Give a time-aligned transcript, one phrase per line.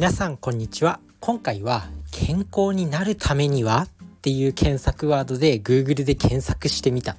[0.00, 0.98] 皆さんこんにちは。
[1.20, 3.88] 今回は健康になるためにはっ
[4.22, 7.12] ていう検索ワードで Google で検索してみた。
[7.12, 7.16] っ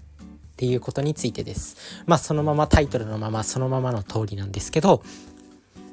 [0.57, 1.77] ていうことについてです。
[2.07, 5.03] まあそのままタイトルのままそのままの通りなんですけど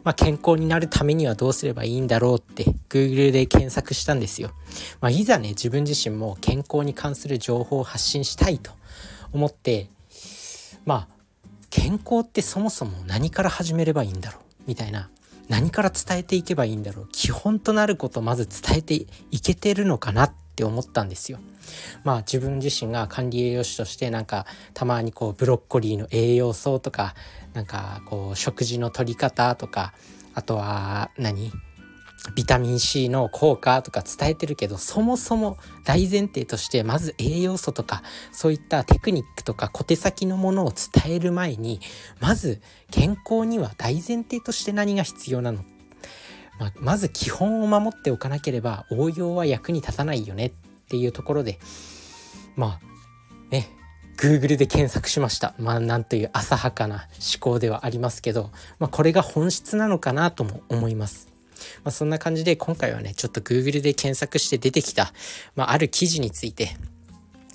[0.03, 4.52] まあ、健康になるためにはどうすればいいんだろうって Google で検索したんですよ。
[5.02, 8.70] まあ、いざね自分自身も健康に関する情報を発信したいと
[9.34, 9.91] 思って
[10.87, 11.09] まあ
[11.69, 15.11] 健康ってそもそも何から始めればいいんだろうみたいな
[15.48, 18.95] 何から伝えていけばいいんだろう基本となることをまず伝えて
[19.30, 21.38] いけてるのかなって思ったんですよ。
[22.05, 27.15] まあ自分自身が管理栄養士としてなんかたまにこうブロッコリーの栄養素とか
[27.52, 29.93] なんかこう食事の取り方とか
[30.34, 31.52] あとは何？
[32.35, 41.81] ビタミン C の効果とか伝えてるけどそもそも大前提としてまず栄養素とかそういったテクニックとか小手先のものを伝える前に
[42.21, 42.61] まず
[42.91, 45.65] 健康には大前提として何が必要なの、
[46.59, 50.53] ま、まず基本を守っておかなければ応用は役に立たないよねっ
[50.88, 51.59] ていうところで
[52.57, 53.69] まあね
[54.16, 61.38] Google で検索しましたまあなんという浅はかな思考ではありますけど、まあ、これが本質なのかなとも思います。
[61.84, 65.12] まあ、そんな感じで今回はねちょっと Google で検索して出てきた、
[65.56, 66.76] まあ、ある記事について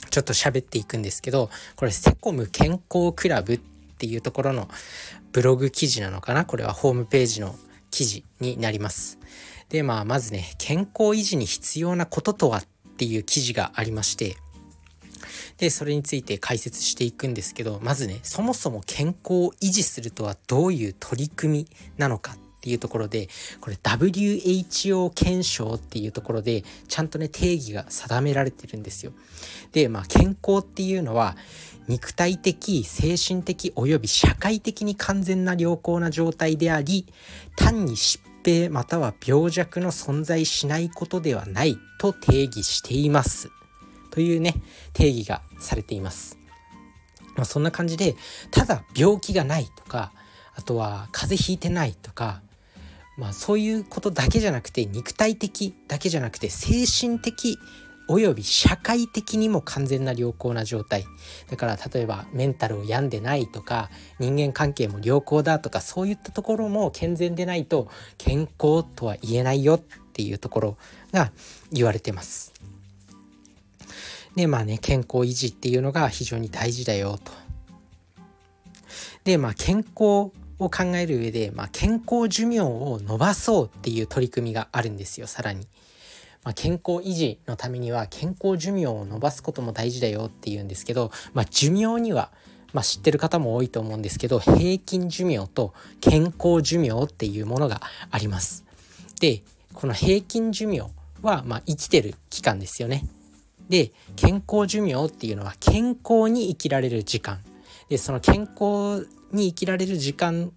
[0.10, 3.58] ちょっと喋っていくんですけどこれセコム健康クラブっ
[3.98, 4.68] ていうところの
[5.32, 6.46] ブログ記事なのかな？
[6.46, 7.56] これはホームページの
[7.90, 9.18] 記事になります。
[9.70, 12.64] でまあまずね健康維持に必要なこととはっ
[12.98, 14.36] ていう記事がありまして
[15.58, 23.28] でそれについて解説していくんですけどまずねそもそも健康を維持するとはどういう取り組みなのかていうところで
[23.60, 29.12] これ WHO 検証っていうところでちゃんとね定義が定められてるんですよ。
[29.74, 31.36] でまあ健康っていうのは
[31.90, 37.06] 肉体的精神的および社会的に完全な良好な状態であり
[37.58, 43.50] 単に疾病または病弱の存在しないことではないと定義しています
[44.10, 44.56] というね
[44.94, 46.38] 定義がされています。
[47.36, 48.16] まあ、そんな感じで
[48.52, 50.14] ただ病気がないとか
[50.56, 52.42] あとは風邪ひいてないとか
[53.18, 57.58] まあそういうことだけじゃなくて肉体的だけじゃなくて精神的
[58.08, 61.06] および社会的にも完全な良好な状態
[61.50, 70.78] だから例えばメンタルを病んでないとか人間関係も良好だとかそういったところも健全でないと健康とは言えないよっていうところ
[71.14, 71.32] が
[71.72, 72.54] 言われてます。
[74.36, 77.32] でまあね健康維持っていうのが非常に大事だよと。
[79.24, 80.32] でまあ健康
[80.64, 85.68] を考える上で、まあ、健康寿命を伸ばそうっていう取り組みがあるんですよさらに。
[86.44, 92.32] まあ、健康維持のためには健康寿命を伸ばすことも大事だよっていうんですけど、まあ、寿命には、
[92.74, 97.82] まあ、知ってる方も多いと思うんですけど平均寿命と健康寿命っていうものが
[98.12, 98.66] あります。
[99.22, 99.42] で
[99.74, 100.82] この平均寿命
[101.22, 103.06] は、まあ、生きてる期間ですよね。
[103.70, 107.40] で健康寿命っていうのは健康に生きられる時間
[107.90, 110.52] でその健康に生きられる時間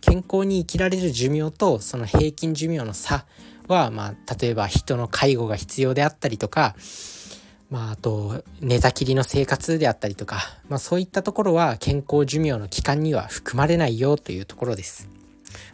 [0.00, 3.24] 健康に生きられる寿命とその平均寿命の差
[3.68, 6.76] は、まあ、例えば人の介護が必要であったりとか、
[7.70, 15.08] まあ、あと寝たきりの生活であったりとか、まあ、そういったところは健康寿命の期間には含まれないよというところです。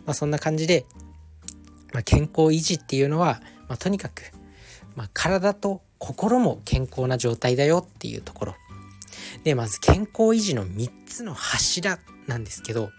[0.07, 0.87] まあ、そんな感じで、
[1.93, 4.31] まあ、健康維持っていうのは、まあ、とにかく、
[4.95, 8.55] まあ、体と心も健康な状態だよっていうところ
[9.45, 12.91] でまず健康維持の3つの柱なんですけど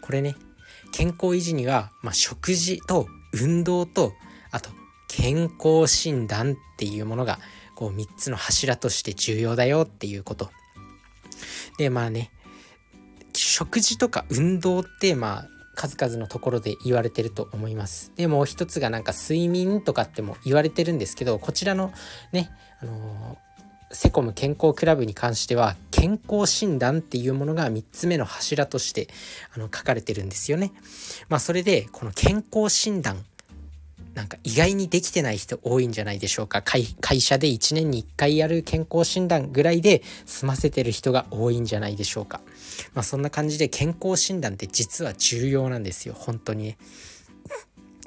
[0.00, 0.36] これね
[0.92, 4.12] 健康維持には、まあ、食事と運動と
[4.50, 4.70] あと
[5.08, 7.38] 健康診断っていうものが
[7.74, 10.50] こう3つの柱として重要だよっていうこと。
[11.78, 12.30] でまあね
[13.32, 18.12] 食事とか運動ってまあ数々のところで言われてると思います。
[18.16, 21.92] でもう一つがなんか睡眠とかっても言われてるんですけどこちらの
[22.32, 22.50] ね
[22.80, 23.47] あのー
[23.90, 29.08] セコム健康クラブに関しては健康診断っていうものが3つ目の柱として
[29.54, 30.72] あの書かれてるんですよね。
[31.28, 33.24] まあそれでこの健康診断
[34.14, 42.40] なんか意外にできてない人多いんじゃないでしょうか会社で1年に1回やる健康診断ぐらいで済ませてる人が多いんじゃないでしょうか。
[42.94, 46.78] まあそんな感じで健康診断って実は重要なんですよ本当にね。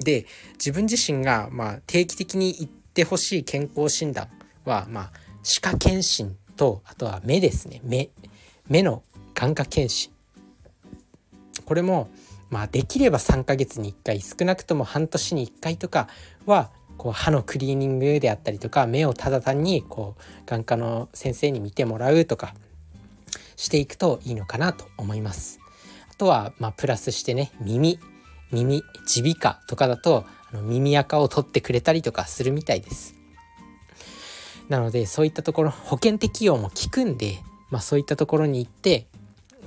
[0.04, 4.28] で自分自身がま定期的に行ってほしい健康診断
[4.64, 8.10] はまあ歯科検診とあとは目ですね目
[8.68, 9.02] 目の
[9.34, 10.10] 眼科検診
[11.64, 12.08] これも
[12.50, 16.08] まあできれば3ヶ月に1回少なくとも半年に1回とか
[16.46, 22.54] はこう歯のクリーニングであったりとか目をただ単にこう眼科の先生に見てもらうとか
[23.56, 25.60] していくといいのかなと思います。
[26.10, 27.98] あとはまあプラスしてね耳
[28.52, 28.82] 耳
[29.16, 33.21] 耳鼻科とかだとあの耳垢を取ってくれたりとかするみたいです。
[34.72, 37.40] なのでそういったところ保険適用も効くんで、
[37.70, 39.06] まあ、そういったところに行って、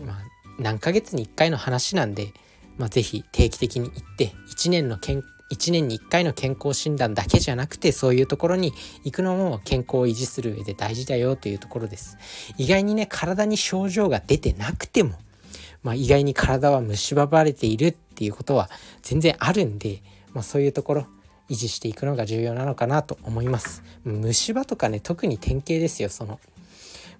[0.03, 0.15] まあ、
[0.57, 2.33] 何ヶ月に1回の話なんで、
[2.77, 8.73] まあ、是非定期的に行って1年の健1年に1回の健康診断だけじゃなくてそういうところに
[9.03, 12.17] 行くのも健康を維持する上で大事だよというところです。
[12.57, 15.19] 意外にね体に症状が出てなくても、
[15.83, 18.71] まあ、意外に体は蝕まれているっていうことは
[19.03, 20.01] 全然あるんで、
[20.33, 21.07] まあ、そういうところ
[21.49, 23.83] 維持していくのが重要なのかなと思います。
[24.03, 26.39] 虫歯とかね特に典型ですよその。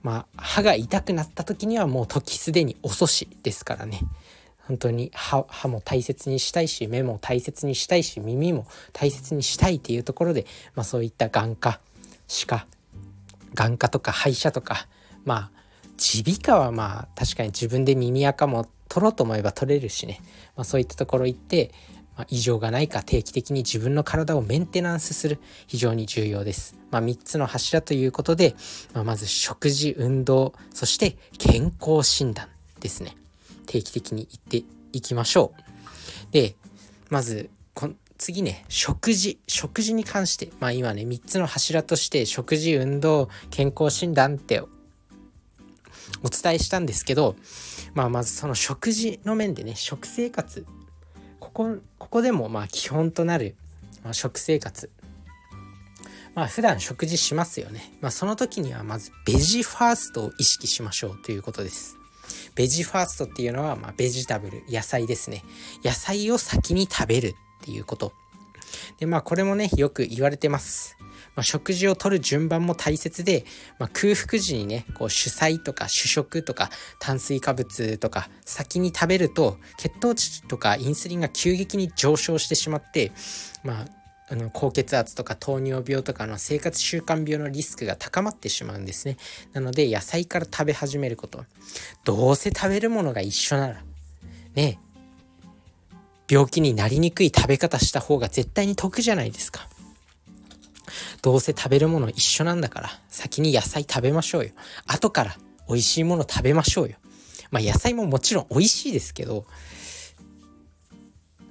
[0.04, 4.02] まあ歯が痛くなった時にはもう時すでに遅しですからね。
[4.68, 11.80] 本当に歯歯も大切にしたいし目も大切にしたいし耳も大切にしたいっていうところで、まあ、そういった眼科
[12.28, 12.68] 歯科
[13.54, 14.88] 眼科とか歯医者とか
[15.24, 15.52] まあ
[16.16, 20.20] 耳鼻科はまあ確かに自分で耳垢も取ろうと思えば取れるしね、
[20.56, 21.72] まあ、そういったところ行って、
[22.16, 26.78] まあ、異常がないか定期的に自分の体をメンテナンスする非常に重要です。
[26.92, 28.56] まあ、3つの柱ということで、
[28.94, 32.48] まあ、まず食事運動そして健康診断
[32.80, 33.16] ですね。
[33.68, 34.64] 定期的に行って
[34.94, 35.54] いきましょ
[36.30, 36.32] う。
[36.32, 36.56] で、
[37.10, 37.50] まず、
[38.18, 39.40] 次ね、食事。
[39.48, 44.70] 食事に関して、まあ今ね、3つの柱として食事、運動、健康診断ってお
[46.30, 47.36] 伝えしたんですけど、
[47.94, 50.66] まあまずその食事の面でね、食生活。
[51.56, 53.56] ここ、こでもまあ基本となる、
[54.04, 54.92] まあ、食生活。
[56.36, 57.94] まあ普段食事しますよね。
[58.02, 61.96] まあその時にはまずベジファーストを意識しましょうということです。
[62.56, 65.44] ベジファーストっていうのは、まあ、ベジタブル、野菜ですね。
[65.84, 68.12] 野菜を先に食べるっていうこと。
[69.00, 70.95] で、まあ、これもね、よく言われてます。
[71.36, 73.46] まあ、食事をとる順番も大切で、
[73.80, 76.70] まあ、空腹時にね、こう主菜とか主食とか
[77.00, 83.12] 炭水化物とか先に食べると血糖値とかインスリンが急激に上昇してしまって、
[83.64, 83.86] まあ、
[84.28, 89.18] あの高血圧とか糖尿病とかの生活習慣病のリスクが高まってしまうんですね。
[89.54, 91.46] なので野菜から食べ始めること。
[92.04, 93.84] どうせ食べるものが一緒なら、
[94.56, 94.80] ね
[96.28, 99.70] 病気になりにくい食べ方した方が絶対に得じゃないですか。
[101.26, 104.52] どうせ食べるもの一緒なんだから、先に野菜食べましょうよ。
[104.86, 105.36] 後から
[105.68, 106.98] 美味しいもの食べましょうよ。
[107.50, 109.48] まあ野菜ももちろん美味しいですけど、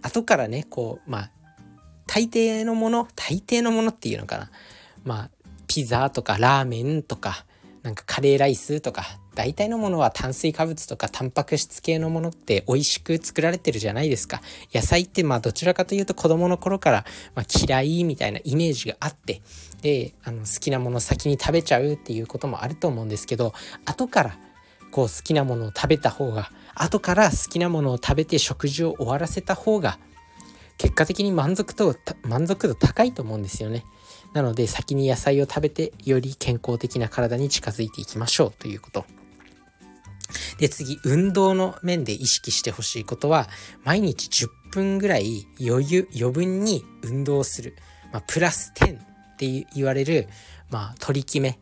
[0.00, 1.30] 後からね、こう、まあ
[2.06, 4.50] 大抵のもの大抵のものっていうのかな
[5.02, 5.30] まあ
[5.66, 7.44] ピザとかラーメンとか
[7.82, 14.40] なんかカレーライスとか大体のものは炭水化物とかタンパク質系のものって美味しく作られてるじゃないですか
[14.72, 17.04] 野菜ってまあどちらかというと子供の頃から、
[17.34, 19.42] まあ、嫌いみたいなイメージがあって
[19.82, 23.52] であの好きなもの先に食べちゃうっていうこともあると思うんですけど
[23.84, 24.38] 後から
[24.90, 29.98] こう好きなものを食べた方が後から好きなものを食べて食事を終わらせた方が
[30.78, 33.84] 結果的に満足と満足度高いと思うんですよね。
[34.32, 39.04] なので先に野菜を食べてより健康的な体に近づいていきましょうということ。
[40.58, 43.48] で次運動の面で意識してほしいことは
[43.84, 47.74] 毎日10分ぐらい余裕余分に運動する、
[48.12, 50.28] まあ、プラス10って言われる、
[50.70, 51.58] まあ、取り決め。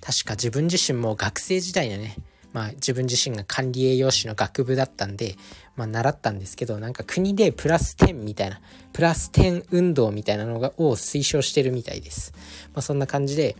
[0.00, 2.16] 確か自分自身も学生時代のね。
[2.52, 5.36] まあ、自分自身が管理栄養士の学部だったんで、
[5.76, 8.60] まあ、習ったんですけどなんか国でプラス10みたいな
[8.92, 12.32] プラス10運動みたいなのがを推奨してるみたいです、
[12.74, 13.54] まあ、そんな感じで、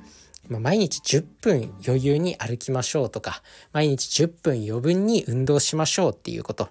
[0.58, 3.42] 毎日10分余裕に歩きましょうとか
[3.72, 6.68] 毎日10分余分に運動しましょうっていうこと、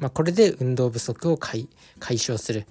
[0.00, 1.68] まあ、これで運動不足を解
[2.00, 2.66] 消する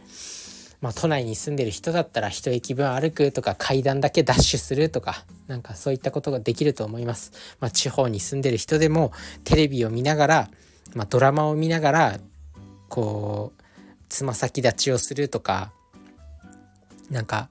[0.81, 7.33] まあ、都内に住んでる人だったら一駅分歩くとか階段だけダッシュするとかなんかそういったことができると思います。
[7.59, 9.11] まあ、地方に住んでる人でも
[9.43, 10.49] テレビを見ながら、
[10.95, 12.19] ま、ドラマを見ながら
[12.87, 13.61] こう
[14.07, 15.73] つま先立ちをするとか
[17.11, 17.49] なんか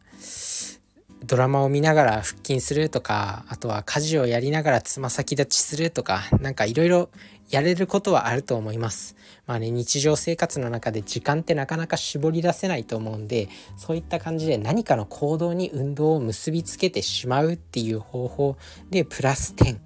[1.24, 7.10] ドラマを見ながら腹筋するとかあとは家事をやりながらつま先立ちするとかなんかいろいろ
[7.50, 9.16] やれることはあると思います。
[9.46, 18.56] まあね、日常生活の中で時間ってなかなか絞り出せないと思うんで、そういった感じで何かの行動に運動を結びつけてしまうっていう方法
[18.90, 19.78] で、プラス10、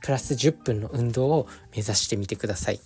[0.00, 2.80] プラス10分の運動を目指してみてください。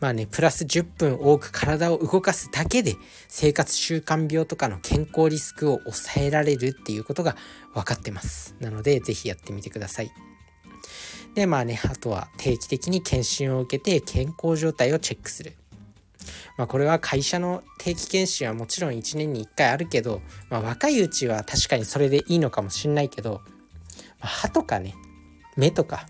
[0.00, 2.94] まあね、プラス10分多く体を動かすだけで
[3.26, 7.36] 生活習慣病とかの健康リスクを抑えられるっていうことが
[7.74, 8.54] 分かってます。
[8.60, 10.12] なので、是非やってみてください。
[11.34, 15.56] で、まあね、あとは定期的に検診を受けて健康状態をチェックする。
[16.56, 23.42] まあこれは会社の定期検診はもちろん1年に1回あるけど、まあ若いうちは確かにそれでいいのかもしんないけど、
[24.20, 24.94] まあ、歯とかね、
[25.56, 26.06] 目とか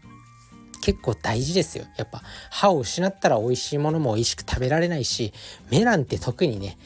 [0.88, 1.84] 結構大事ですよ。
[1.98, 5.34] やっぱ歯を失ったら美味しいものも美味しく食べられないし
[5.70, 6.78] 目なんて特にね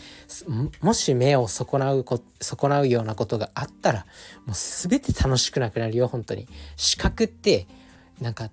[0.80, 4.04] もし目を損なうこ損なうようなことがあったら
[4.44, 6.48] もう全て楽しくなくなるよ本当に。
[6.74, 7.68] 視覚って
[8.20, 8.50] なんか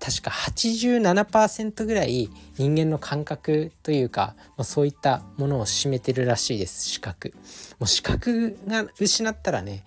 [0.00, 7.34] 確か87%ぐらい人間の感覚というか、まあ、そういったものを占めてるらしいです視覚。
[7.78, 9.84] もう視覚が失ったらね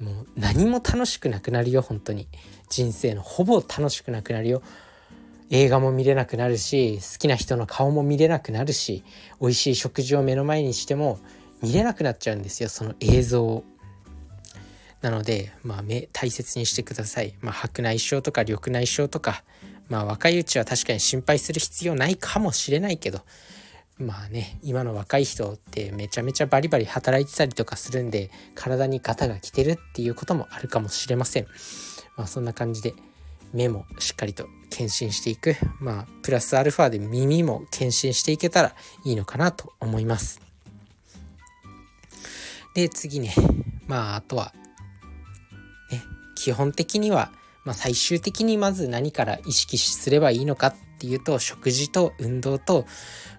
[0.00, 2.26] もう何も楽しくなくなるよ本当に
[2.68, 4.62] 人生のほぼ楽しくなくなるよ
[5.50, 9.04] 映画も見れなくなるし好きな人の顔も見れなくなるし
[9.40, 11.18] 美味しい食事を目の前にしても
[11.62, 13.64] 見れなくなっちゃうんですよその映像。
[15.02, 17.34] なので、まあ、目大切にしてください。
[17.40, 19.44] まあ、白内障とか緑内障とか、
[19.88, 23.22] まあ、若いうちは確かに心配する必要ないかもしれないけど
[24.00, 31.46] まあね今の若い人ってめちゃめちゃバリバリ働いてたりとかするんで体にガタが来てるっていうこともあるかもしれません。
[32.16, 32.94] まあ、そんな感じで
[33.52, 40.40] 目もしっかりと検診していくまあプラスアルファで耳も検診していけたらいいのかなと思います。
[42.74, 43.34] で次ね
[43.86, 44.54] まああとは
[45.92, 46.02] ね
[46.36, 47.32] 基本的には、
[47.64, 52.86] まあ、最終的にまず何から意識すればいいのかっていうと食事と運動と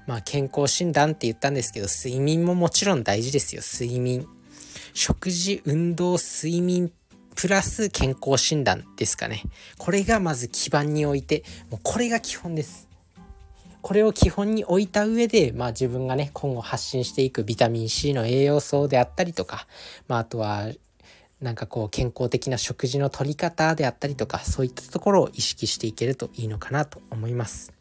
[0.08, 3.62] まあ、健康診断って言ったんですけど睡眠ももちろん大事ですよ。
[3.62, 4.28] 睡眠。
[4.94, 6.92] 食事運動睡眠
[7.36, 9.44] プラス健康診断ですかね。
[9.78, 12.90] これがまず基盤に置いてもうこれが基本です。
[13.82, 19.66] これを基本に置いた上で、まあ、自分がね今後発信していくビタミン C の栄養素であったりとか、
[20.08, 20.68] まあ、あとは
[21.42, 27.74] なんかこう健康的な食事の取り方であったりとかそういったところを意識していけるといいのかなと思います。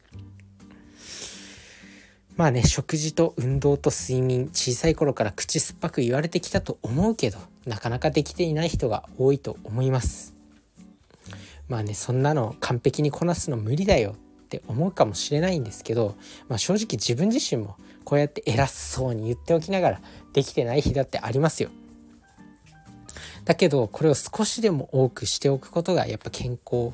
[2.37, 7.37] まあね食事と運動と睡眠小さい頃から口酸っぱく言われてきたと思うけど
[7.67, 10.33] なかなかできていない人が多いと思います
[11.69, 14.15] まあねそんなの完璧にこなすの無理だよ
[14.45, 16.15] って思うかもしれないんですけど、
[16.49, 20.01] まあ、正直自分自身もこうやって偉そうに言っておきながら
[20.33, 21.69] できてない日だってありますよ
[23.51, 26.93] だけどこれを少しでも多くしておくことがやっぱ健康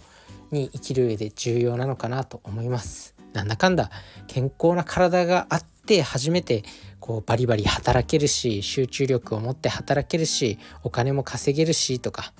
[0.50, 3.90] に生きる上で重要なのかなと思いますなんだかんだ
[4.26, 6.64] 健康な体があって初めて
[6.98, 12.32] こうバリバリ働けるし集中力を持って働けるしお金も稼げるしとか、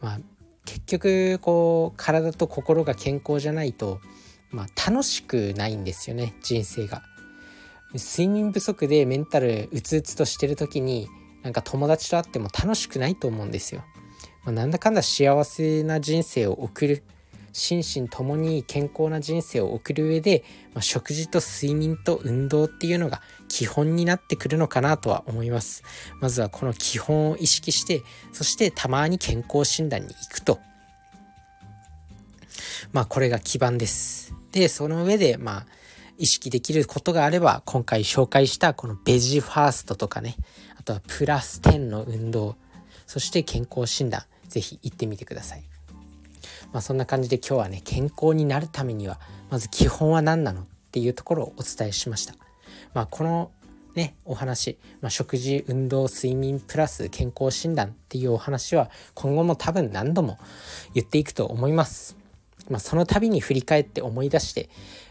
[0.00, 0.18] まあ、
[0.64, 4.00] 結局こう体と心が健康じゃないと、
[4.50, 7.04] まあ、楽しくないんですよね人生が。
[7.94, 11.06] 睡眠不足でメンタルうつうつとしてる時に
[11.42, 13.82] なんか友達と会っても楽しくないと思うんですよ。
[14.44, 17.02] まあ、なんだかんだ幸せな人生を送る。
[17.52, 20.42] 心身ともに健康な人生を送る上で、
[20.74, 25.84] まあ、食事と睡眠と運動っていうのが基本になってくるのかなとは思います。
[26.20, 30.60] まずはこの基本を意識してそしてたまに健康診断に行くと。
[32.92, 34.34] まあこれが基盤です。
[34.52, 35.66] でその上でまあ
[36.18, 40.36] 意識できることがあれば今回紹介したこのベジファーストとかね。
[40.82, 42.56] あとはプラス10の運動
[43.06, 45.62] そして健康診断是非行ってみてください
[46.72, 52.34] まあ、そんな感じで今日はね健康になるためにはまず基本は何なのっていうところをお伝えしました。
[52.94, 53.50] まあ、この
[53.94, 60.38] ね、お話、まあ、食事運動睡眠プラス健康診断っていうお話は今後も多分何度も
[60.94, 62.16] 言っていくと思います。
[62.70, 64.70] まあ、その度に振り返って思い出して、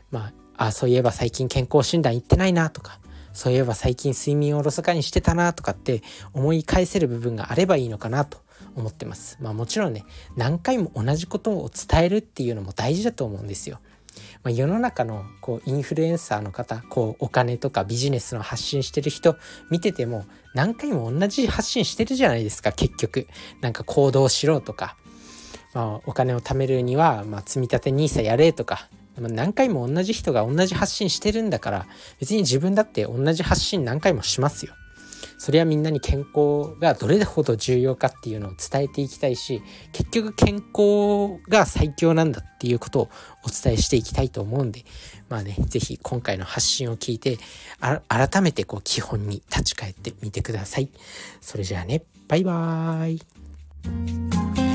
[0.10, 3.00] まあ、あそういえば最近健康診断行ってないなとか
[3.34, 6.02] そういえば最近睡眠をおろそかにしてたなとかって
[6.34, 8.40] 思い返せる部分があればいいのかなと
[8.76, 9.38] 思ってます。
[9.42, 13.80] まあもちろんね何回も同じことを伝えるっていうのも大事だと思うんですよ。
[14.44, 19.38] まあ、世の中のこうインフルエンサーの方こうお金とかビジネスの発信してる人
[19.70, 23.28] 見てても何回も同じ発信してるじゃないですか結局
[23.62, 24.98] なんか行動しろとか、
[25.74, 28.90] まあ、お金を貯めるには、まあ、積み立て NISA やれとか
[29.30, 31.88] 何回も同じ人が同じ発信してるんだから
[32.20, 34.74] 別に自分だって同じ発信何回もしますよ。
[35.38, 43.10] それはみんなに健康がどれほど重要かっていうのを伝えていきたいし結局健康が最強なんだっていうことを
[43.44, 44.86] お伝えしていきたいと思うんで
[45.30, 47.40] まあね是非今回の発信を聞いて
[48.08, 50.90] 改めてこう基本に立ち返ってみてください。
[51.42, 54.71] それじゃあねバイバーイ